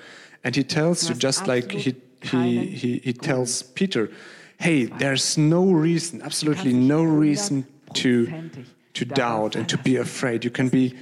[0.44, 4.12] and he tells you just like he he he, he tells Peter,
[4.60, 8.28] hey, there's no reason, absolutely no reason to
[8.98, 10.44] to doubt and to be afraid.
[10.44, 10.96] You can be,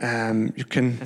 [0.00, 0.98] um, you can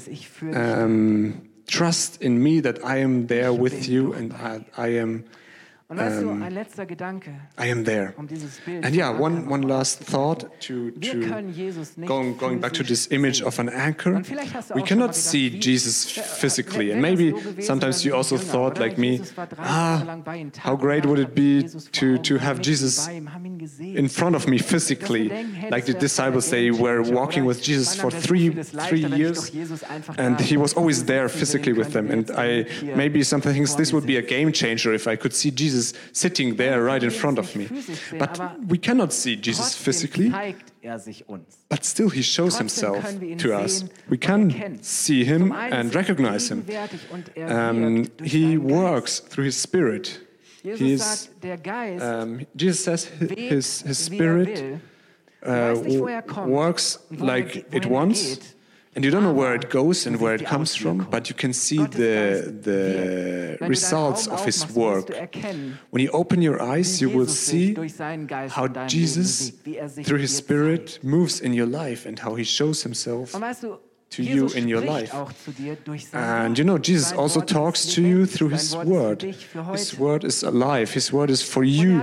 [0.55, 5.25] um, trust in me that I am there with you, and I, I am
[5.93, 8.15] Und weißt du, ein letzter Gedanke, I am there.
[8.17, 8.27] um
[8.83, 12.83] And yeah, one, one last thought to, to können Jesus nicht going, going back to
[12.83, 14.15] this image of an anchor.
[14.15, 16.93] Und vielleicht hast du We auch schon mal cannot see Jesus physically.
[16.93, 20.37] And maybe sometimes you also thought, like me, Jesus war drei Jahre lang ah, bei
[20.39, 23.59] ihnen, Tag how great would it be to, to have Jesus bei ihm, haben ihn
[23.59, 23.95] gesehen.
[23.95, 25.31] in front of me physically,
[25.71, 28.49] like the disciples, they were walking with Jesus for three,
[28.89, 29.51] three years.
[29.51, 32.11] doch Jesus einfach And he was always there physically with them.
[32.11, 32.65] And I
[32.97, 35.82] maybe some thinks vor this would be a game changer if I could see Jesus
[36.13, 37.69] sitting there right in front of me.
[38.19, 40.33] But we cannot see Jesus physically.
[40.33, 40.55] er.
[41.69, 43.85] But still, he shows himself können wir ihn to us.
[44.09, 46.65] We can see him and recognize him.
[47.37, 50.21] er Um, he works through his spirit.
[50.63, 54.63] Jesus He is, sagt, der Geist um, Jesus says his, his er spirit
[55.43, 58.39] uh, weißt nicht, wo w- kommt works like it wants.
[58.95, 61.55] And you don't know where it goes and where it comes from, but you can
[61.55, 63.61] see the, the wirkt.
[63.61, 65.09] Wenn du deine results of his work.
[65.91, 69.67] When you open your eyes, you will see durch seinen Geist how Jesus, Leben bewegt,
[69.67, 73.41] wie er through his spirit, moves in your life and how he shows himself Und
[73.41, 73.79] weißt du,
[74.13, 75.15] to you in your life.
[75.15, 78.73] auch zu dir durch sein And you know, Jesus also talks to you through His
[78.73, 79.79] Wort ist für Word.
[79.79, 79.99] His.
[79.99, 80.93] Word is alive.
[80.93, 82.01] His Word is for er you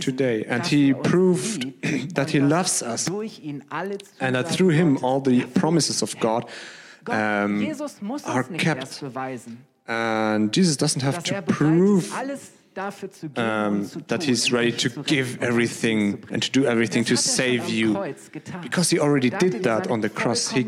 [0.00, 0.44] today.
[0.48, 1.66] And He er proved
[2.14, 3.06] that He loves us.
[3.06, 6.44] Durch ihn alle And that through Him, all the promises of God
[7.06, 7.66] um,
[8.24, 9.02] are kept.
[9.86, 12.12] And Jesus doesn't have to er prove
[12.78, 16.66] ist, alles dafür zu geben um, that He's ready to give everything and to do
[16.66, 17.94] everything to er save you.
[18.62, 20.50] Because He already er did that on the cross.
[20.50, 20.66] He,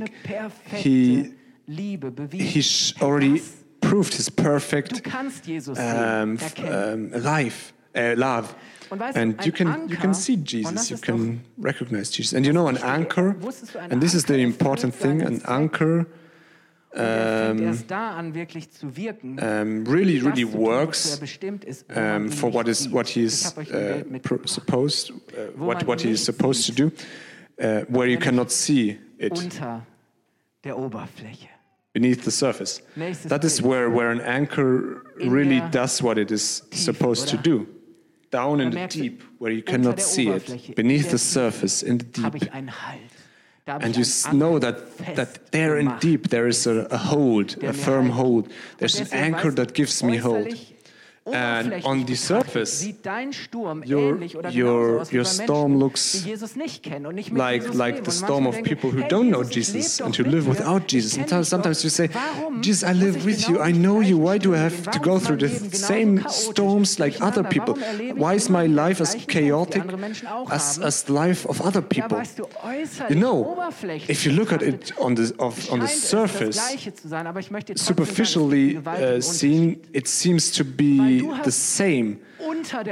[0.73, 1.33] he,
[1.67, 2.65] he
[3.01, 3.43] already
[3.81, 7.13] proved His perfect um, sehen, f- erkennen.
[7.15, 8.55] um, life, uh, love.
[8.91, 12.45] Und weißt du, And you can you can see Jesus, you can recognize Jesus, and
[12.45, 15.23] you know an anchor, wusstest du, ein and this is the important thing.
[15.23, 16.07] An anchor er
[16.93, 19.39] um, erst da an, wirklich zu wirken.
[19.39, 22.67] um, really really zu tun, wozu er works bestimmt ist, wo man um, for what
[22.67, 25.15] is what he is hab euch ein uh, supposed uh,
[25.57, 26.91] what what he is supposed to do,
[27.59, 29.87] uh, where you cannot see it Unter
[30.65, 31.49] der Oberfläche.
[31.93, 32.83] beneath the surface.
[33.27, 37.67] That is where where an anchor really does what it is supposed to do.
[38.31, 42.51] Down in the deep, where you cannot see it, beneath the surface, in the deep.
[43.67, 43.69] Ich einen Halt.
[43.69, 46.49] Da habe And you einen s- Anker know that, that there in festgemacht, deep there
[46.49, 48.49] is a, a hold, a firm hold.
[48.79, 50.49] There's an anchor that gives me hold.
[51.31, 55.79] Äußerlich, And on the surface, sieht dein Sturm your- your- genauso aus wie your storm
[55.79, 59.01] looks die Jesus nicht kennen und nicht mit like like the storm of people who
[59.09, 61.19] don't know Jesus, ich Jesus lebe and who live without Jesus.
[61.19, 62.09] And sometimes you say,
[62.63, 63.61] Jesus, I live with you.
[63.63, 64.19] I know you.
[64.19, 67.75] Why do I have to go through the same storms like other people?
[67.75, 70.51] Warum erlebe ich Why is my life as gleichen Kämpfe, die chaotic andere Menschen auch
[70.51, 72.19] as, as the life of other people?
[72.19, 73.57] weißt du, äußerlich, You know,
[74.09, 76.95] if you look at it on the of, on the scheint es das surface, Gleiche
[76.95, 78.77] zu sein, aber ich möchte dir trotzdem sagen, es gibt superficially
[79.17, 82.21] uh, seen, it seems to Weil be the same.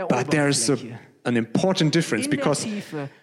[0.08, 0.78] But there's a,
[1.24, 2.66] an important difference because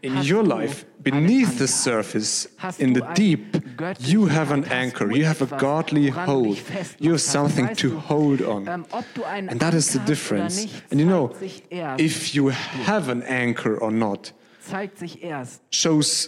[0.02, 2.48] in your life, beneath the surface,
[2.80, 3.58] in the deep,
[4.00, 6.60] you have an anchor, you have a godly hold,
[7.00, 8.66] you have something to hold on.
[8.68, 10.68] ähm, ob du einen And that is the Anker hast oder difference.
[10.92, 12.52] And you know, zeigt sich erst, if you
[12.86, 16.28] have an anchor or not, zeigt sich erst shows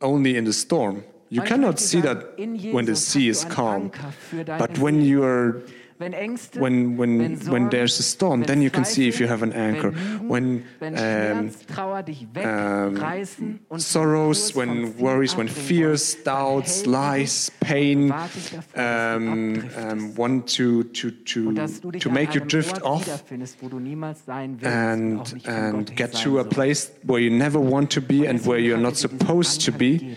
[0.00, 1.02] only in the storm.
[1.30, 2.38] You cannot see that
[2.72, 3.84] when the sea is calm.
[3.84, 5.62] Anker für deine But when you are
[5.98, 9.92] when when when there's a storm, then you can see if you have an anchor.
[10.26, 16.16] When um, Schmerz, Trauer dich wegreißen und sorrows, vom Kurs vom when worries, when fears,
[16.24, 21.10] doubts, er lies, pain und bewahrt dich davor, dass du um, um, want to to
[21.24, 24.56] to und dass du dich to make you drift off wiederfindest, wo du niemals sein
[24.60, 27.60] willst und auch and nicht von Gott and get to a place where you never
[27.60, 30.16] want to be and where you're not supposed to be.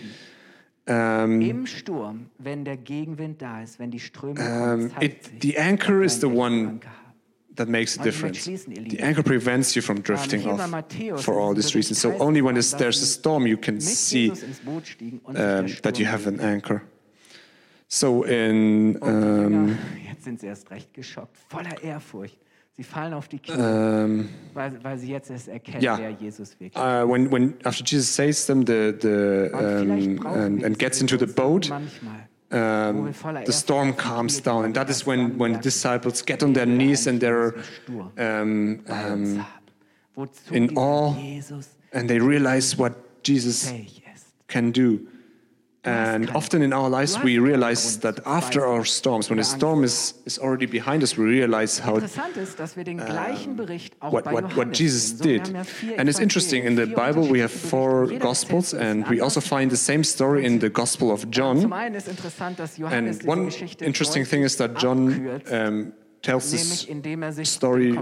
[0.88, 6.02] Um, Im Sturm, wenn der Gegenwind da ist, wenn die Strömung um, it, the anchor
[6.02, 6.80] is the one
[7.56, 8.90] that makes a Und ich möchte difference.
[8.90, 12.00] The anchor prevents you from drifting off for all these reasons.
[12.00, 14.86] So only when heißt it's, es, there's a storm you can see Jesus ins Boot
[14.86, 16.80] stiegen und sich der um, that you have an anchor.
[17.86, 22.38] So in Jünger, um, jetzt sind sie erst recht geschockt, voller Ehrfurcht.
[22.78, 25.98] Sie fallen auf die Knie, um, weil, weil sie jetzt erst erkennen, ja.
[25.98, 26.80] wer Jesus wirklich ist.
[26.80, 31.26] uh, when when after Jesus saves them the the um, and, and gets into the
[31.26, 33.12] boat, manchmal, um,
[33.44, 36.44] the storm Ehrfurcht auf die calms down, and that is when when the disciples get
[36.44, 37.52] on their knees and they're
[37.88, 39.44] eigentlich im Sturm um,
[40.16, 41.16] um, in awe
[41.92, 42.92] and they realize what
[43.24, 43.72] Jesus
[44.46, 45.00] can do.
[45.88, 50.14] And often in our lives, we realize that after our storms, when the storm is,
[50.24, 54.26] is already behind us, we realize how Interessant ist, dass wir den gleichen Bericht what,
[54.26, 55.18] what, what Jesus finden.
[55.18, 55.46] So, wir did.
[55.48, 59.22] haben ja vier And it's interesting, in the Bible we have four Gospels, and we
[59.22, 61.72] also find the same story in the Gospel of John.
[61.72, 66.86] einen ist interessant, dass Johannes And one interesting thing is that John um, tells this
[66.88, 67.98] er story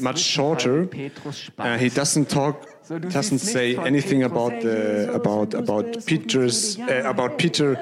[0.00, 0.80] much shorter.
[0.80, 1.76] mit Petrus spart.
[1.76, 6.86] Uh, he doesn't talk, doesn't say anything about the about about Peter's ruf mich zu
[6.86, 7.04] dir.
[7.04, 7.76] uh, about Peter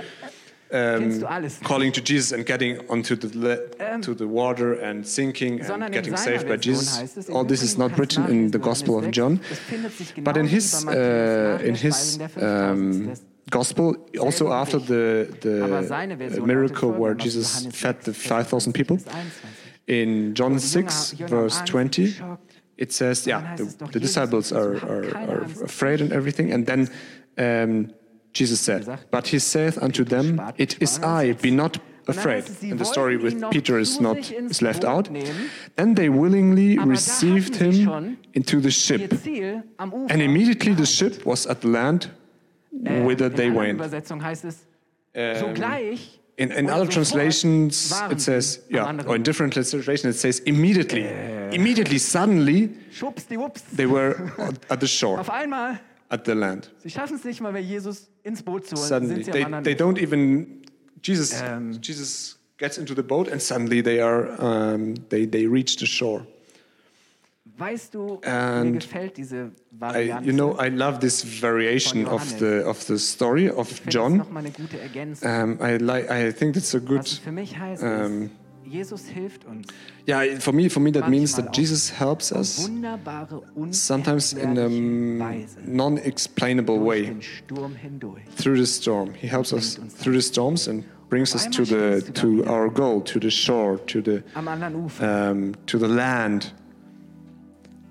[0.69, 1.65] Kennst du alles nicht.
[1.65, 5.93] calling to Jesus and getting onto the le- Ähm, to the water and sinking and
[5.93, 7.29] getting saved by Jesus.
[7.31, 10.37] All this is not written in the Gospel of John, 6, das findet sich but
[10.37, 13.13] in his wie bei Matthäus uh, in his 5000 um,
[13.49, 18.99] gospel, also after the the uh, miracle where Jesus fed the five thousand people.
[19.87, 19.95] Vers 21.
[20.29, 22.23] In John Und die Jünger- 6, verse 20,
[22.77, 26.53] it says, yeah, the, the disciples are, are, are afraid and everything.
[26.53, 26.89] And then
[27.39, 27.91] um,
[28.33, 32.45] Jesus said, But he saith unto them, It is I, be not afraid.
[32.45, 35.09] heißt es, sie And the story with Peter is not is left out.
[35.77, 39.11] Then they willingly received him into the ship.
[39.15, 40.13] Ziel am Ufer.
[40.13, 42.11] And immediately the ship was at land
[42.85, 43.79] Äh, whither they went.
[43.81, 44.21] Übersetzung
[46.39, 50.19] heißt es, sogleich In, in other translations, it says, yeah, or in different translations, it
[50.21, 51.07] says immediately.
[51.53, 52.71] Immediately, suddenly,
[53.77, 54.33] they were
[54.69, 55.79] at- the shore, Auf einmal,
[56.11, 56.71] at the land.
[56.83, 58.89] sie schaffen es nicht mal mehr, Jesus ins Boot zu holen.
[58.89, 60.63] Suddenly, they, they don't even.
[61.03, 61.79] Jesus, Ähm.
[61.83, 66.27] Jesus gets into the boat, and suddenly they are, um, they they reach the shore.
[67.59, 69.51] Weißt du, mir gefällt diese
[69.95, 73.85] I, you know, I love this variation of the of the story of ich finde
[73.87, 74.37] das John.
[74.37, 75.29] eine gute Ergänzung.
[75.29, 76.11] Um, I like.
[76.11, 77.09] I think it's a Was good.
[77.25, 78.31] für mich heißt, ist,
[78.65, 79.69] Jesus hilft uns.
[80.09, 82.69] Yeah, for me, for me, that means that Jesus helps us
[83.71, 84.69] sometimes in a
[85.67, 88.23] non-explainable way den Sturm hindurch.
[88.37, 89.15] through the storm.
[89.15, 93.19] He helps us through the storms and brings us to the to our goal, to
[93.21, 95.31] the shore, to the Am anderen Ufer.
[95.31, 96.53] um, to the land.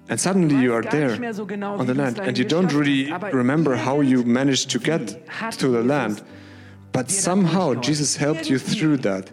[0.07, 2.71] And suddenly you are there nicht mehr so genau, on the land, and you don't
[2.73, 5.17] really remember how you managed to get
[5.57, 6.21] to the land.
[6.91, 7.73] But somehow.
[7.81, 9.31] Jesus helped you through that.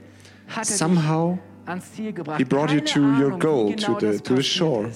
[0.62, 2.38] Somehow ans Ziel gebracht.
[2.38, 4.90] He brought you to your goal, to the to the shore,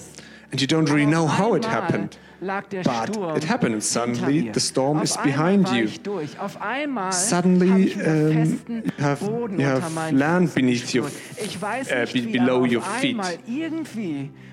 [0.51, 2.17] and you don't really know how it happened.
[2.39, 5.85] But it happened, suddenly the storm is behind you.
[5.85, 6.39] Ich durch.
[6.39, 11.45] Auf einmal Suddenly, hab ich wieder um, you have- you have land beneath your gespürt.
[11.45, 13.17] Ich weiß uh, nicht be- wie, below your feet.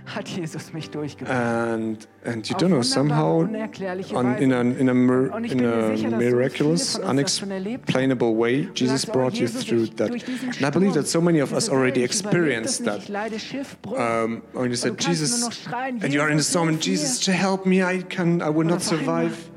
[0.07, 0.90] hat Jesus mich
[1.27, 5.88] and and you don't know somehow on, in a in a, in a sicher, dass
[5.88, 8.11] so viele miraculous von uns das schon erlebt haben.
[8.11, 11.70] unexplainable way Jesus brought you through that and I believe that so many of us
[11.70, 13.97] already Welt, ich überlebe experienced that nicht, ich leide Schiffbruch.
[13.97, 15.66] um, when you said du kannst nur Jesus
[16.03, 18.82] and you are in the storm and Jesus help me I can I will not
[18.82, 19.50] survive.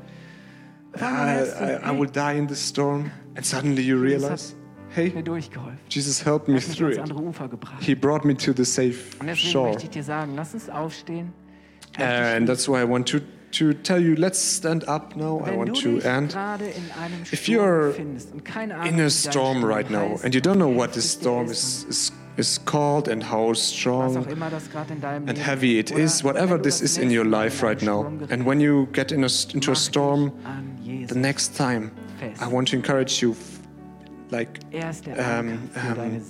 [0.94, 3.10] Einmal I, I, will die in the storm.
[3.36, 4.54] And suddenly you realize
[4.90, 5.12] hey.
[5.88, 6.98] Jesus helped me Er through it.
[6.98, 7.82] andere Ufer gebracht.
[7.82, 9.68] he brought me to the safe shore.
[9.72, 11.32] möchte ich dir sagen, lass uns aufstehen.
[11.98, 15.40] and that's why I want to to tell you let's stand up now.
[15.44, 16.32] I want to end.
[16.32, 20.34] gerade in einem If you're befindest und keine Ahnung, in a storm right now and
[20.34, 24.48] you don't know what this storm is, is, is called and how strong auch immer
[24.48, 27.82] das gerade in deinem and heavy it is, whatever this is in your life right
[27.82, 28.06] now.
[28.30, 31.90] And when you get in a, into a storm dich an Jesus the next time.
[32.40, 33.36] I want to encourage you,
[34.30, 36.20] like, er um, um.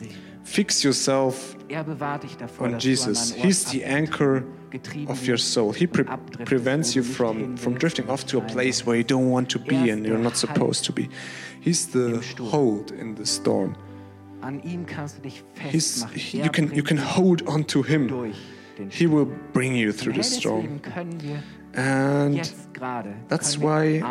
[0.44, 3.28] Fix yourself Er bewahrt dich davor, on Jesus.
[3.28, 4.42] du an einen He's the anchor
[5.06, 5.72] of your soul.
[5.72, 6.04] He pre-
[6.46, 9.90] prevents you from, from drifting off to a place where you don't want to be
[9.90, 11.10] er and you're not supposed to be.
[11.60, 13.76] He's the hold in the storm.
[14.40, 16.16] An ihm kannst du dich festmachen.
[16.16, 18.32] Er you can you can hold on to him.
[18.90, 20.62] He will bring you through the storm.
[20.62, 21.42] deswegen können wir
[21.74, 22.40] And
[23.28, 24.02] that's why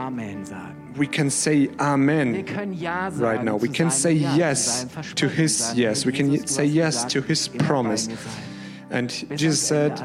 [0.96, 3.62] we can say Amen können Ja sagen right now.
[3.62, 6.06] We can say yes to his yes.
[6.06, 8.10] We can say yes to his promise.
[8.90, 10.00] And Jesus said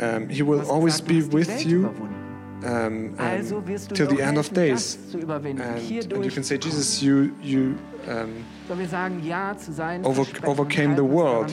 [0.00, 2.19] um, he will always be du hast die with you.
[2.64, 4.96] Um, Also um, wirst du till the end of days.
[4.98, 5.62] das zu überwinden.
[5.62, 7.74] And, and you can say, Jesus, you you
[8.06, 11.52] um, sollen wir sagen Ja zu seinen over- overcame the world.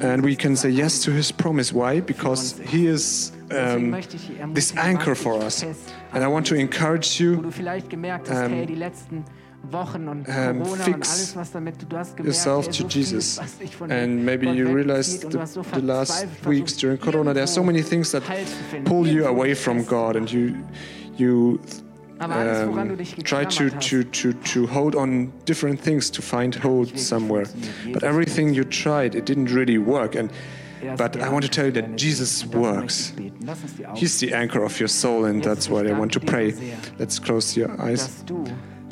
[0.00, 1.72] And we can say yes to his promise.
[1.74, 2.00] Why?
[2.00, 5.64] Because he is um, möchte ich dich ermutigen, this anchor for us.
[6.12, 7.42] And I want to encourage you
[9.62, 11.52] du vielleicht gemerkt hast, um, hey, die letzten Wochen und Corona und fix alles, was
[11.52, 13.34] damit, du hast gemerkt, yourself to Jesus.
[13.34, 15.38] Vieles, was dich von And maybe you realized the,
[15.74, 19.06] the last weeks during Corona, there are so many things that Halt zu finden, pull
[19.06, 19.84] you away from.
[19.86, 20.54] God, and you
[21.16, 21.58] you
[22.18, 26.22] Aber alles, woran du um, try to, to, to, to hold on different things to
[26.22, 27.46] find hold somewhere.
[27.92, 30.14] But everything you tried, it didn't really work.
[30.14, 30.30] And
[30.82, 32.54] er but I want to tell you that Jesus Lebens.
[32.54, 33.12] Und dafür works.
[33.16, 33.46] möchte ich beten.
[33.46, 36.12] Lass uns die Augen He's the anchor of your soul, and that's why I want
[36.12, 36.54] to pray.
[36.98, 38.24] Let's close your eyes.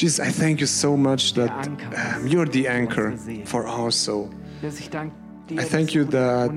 [0.01, 4.31] Jesus, I thank you so much that um, you're the anchor for our soul.
[4.63, 5.13] dass ich dank
[5.47, 6.51] dir, I thank you that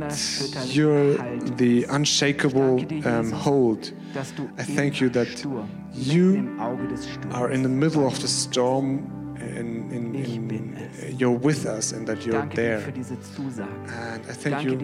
[0.73, 1.17] you're
[1.57, 3.93] the unshakable Ich danke dir, um, hold.
[4.57, 5.27] I thank you that
[5.93, 10.15] you mitten im Auge des Sturms are in the middle of the storm and, in,
[10.15, 10.77] Ich in,
[11.17, 12.79] you're with us and that you're there.
[12.79, 13.67] für diese Zusage.
[13.87, 14.77] And I thank you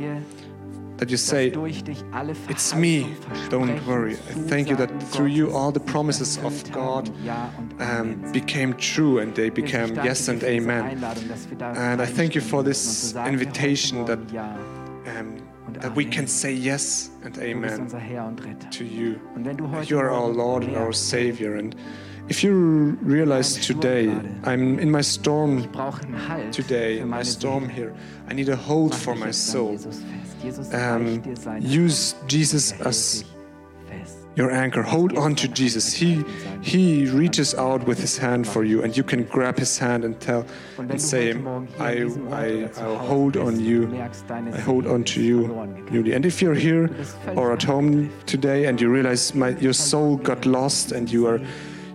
[1.00, 3.16] that you say, durch dich alle It's me,
[3.50, 4.14] don't worry.
[4.14, 7.26] I thank you that through you all the promises of God haben.
[7.26, 7.74] Ja und
[8.26, 10.84] um, became true and they became yes and amen.
[10.84, 13.48] Einladung, dass wir da And I thank you for this dürfen und zu sagen, wir
[13.48, 14.20] invitation that
[15.20, 15.42] Um,
[15.82, 18.70] that we can say yes and amen unser Herr und Retter.
[18.70, 19.16] to you.
[19.36, 21.56] Und wenn du heute You are our Lord and our Savior.
[21.58, 21.76] And
[22.30, 24.12] if you realize today.
[24.44, 27.94] I'm in my storm ich brauche einen Halt today, in my storm here.
[28.30, 29.78] I need a hold for my soul.
[30.42, 30.74] Jesus fest.
[30.74, 33.26] Jesus Um, reicht dir seine use Jesus as
[34.38, 34.84] your anchor.
[34.84, 35.92] Hold on to Jesus.
[35.94, 36.24] He
[36.62, 40.20] He reaches out with His hand for you, and you can grab His hand and
[40.20, 40.46] tell
[40.78, 43.90] and say, heute Morgen hier an "I, I, I'll hold on you.
[44.54, 45.50] I hold on to you.
[45.92, 49.34] Julie." And if you're here Du bist völlig or at home today, and you realize
[49.34, 51.40] my, your soul got lost, and you are,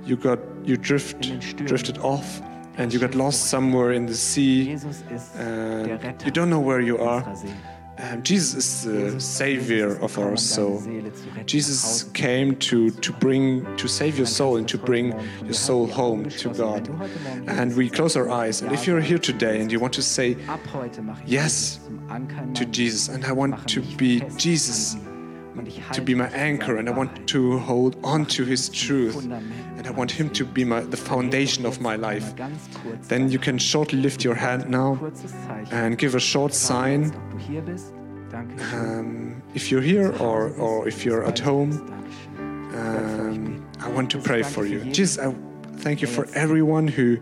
[0.04, 1.66] you got, you drift, In den Stürmen.
[1.66, 2.42] drifted off,
[2.76, 4.76] and you got lost somewhere in the sea,
[5.38, 7.24] and you don't know where you are.
[7.98, 10.82] Um, Jesus is the Savior of our soul.
[11.46, 15.12] Jesus came to, to bring to save your soul and to bring
[15.44, 16.48] your soul home to.
[16.48, 16.88] God.
[17.46, 18.62] And we close our eyes.
[18.62, 20.36] And if you're here today and you want to say
[21.26, 21.80] Yes
[22.54, 24.96] to Jesus, and I want to be Jesus,
[25.58, 25.60] an ihm.
[25.60, 29.16] Und ich to be my anchor, and I want to hold on to His truth,
[29.24, 32.34] and I want Him to be my, the foundation of my life.
[33.08, 34.98] Then you can shortly lift your hand now
[35.70, 37.92] and give a short sign ob du hier bist.
[38.30, 38.98] Danke schön.
[38.98, 41.70] um, if you're here or, or if you're at home.
[42.74, 44.80] Um, I want to pray for you.
[44.92, 45.32] Jesus, I
[45.76, 47.18] thank you for everyone who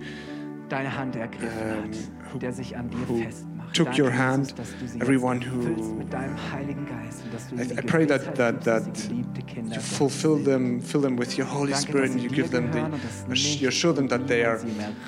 [0.70, 3.26] Deine Hand ergriffen um, who-
[3.72, 3.96] der sich an dir who festmacht.
[3.96, 7.48] took your hand, dass du sie everyone who- füllst mit deinem Heiligen Geist und dass
[7.48, 11.18] du I- I pray that- that- that sie geliebte Kinder you fulfill them, fill them
[11.18, 14.08] with your Holy Spirit, and you give them gehören und dass the, you show them
[14.08, 14.58] that they are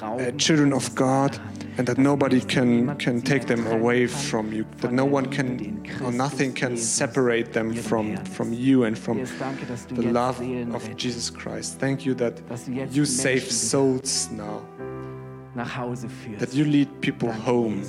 [0.03, 1.41] uh, children of God,
[1.77, 6.12] and that nobody can can take them away from you, that no one can or
[6.12, 10.41] nothing can separate them from from you and from Jesus, danke, dass du the love
[10.75, 11.79] of Jesus Christ.
[11.81, 14.62] Thank you that dass du jetzt you save souls now,
[15.55, 16.41] nach Hause führst.
[16.41, 17.83] that you lead people home.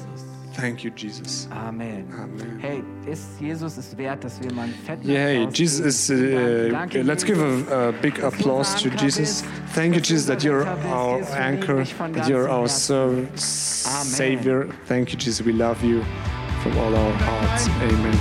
[0.55, 1.47] Thank you, Jesus.
[1.51, 2.05] Amen.
[2.17, 2.59] Amen.
[2.61, 6.09] Hey, ist Jesus es wert, dass wir mal ein Fett Yeah, hey, Jesus is.
[6.09, 9.19] Uh, Danke, let's give Jesus, a, a big dass du applause unser to Anker Jesus.
[9.41, 12.27] bist, Thank you, dass du Jesus, that unser you're our Jesus, wir lieben anchor, that
[12.29, 14.05] you're our serv- Amen.
[14.05, 14.67] Savior.
[14.87, 15.45] Thank you, Jesus.
[15.45, 16.01] We love you
[16.63, 17.67] from all our hearts.
[17.81, 18.17] Amen.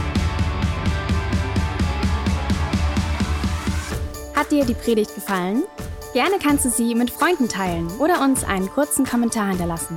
[4.35, 5.63] Hat dir die Predigt gefallen?
[6.13, 9.97] Gerne kannst du sie mit Freunden teilen oder uns einen kurzen Kommentar hinterlassen.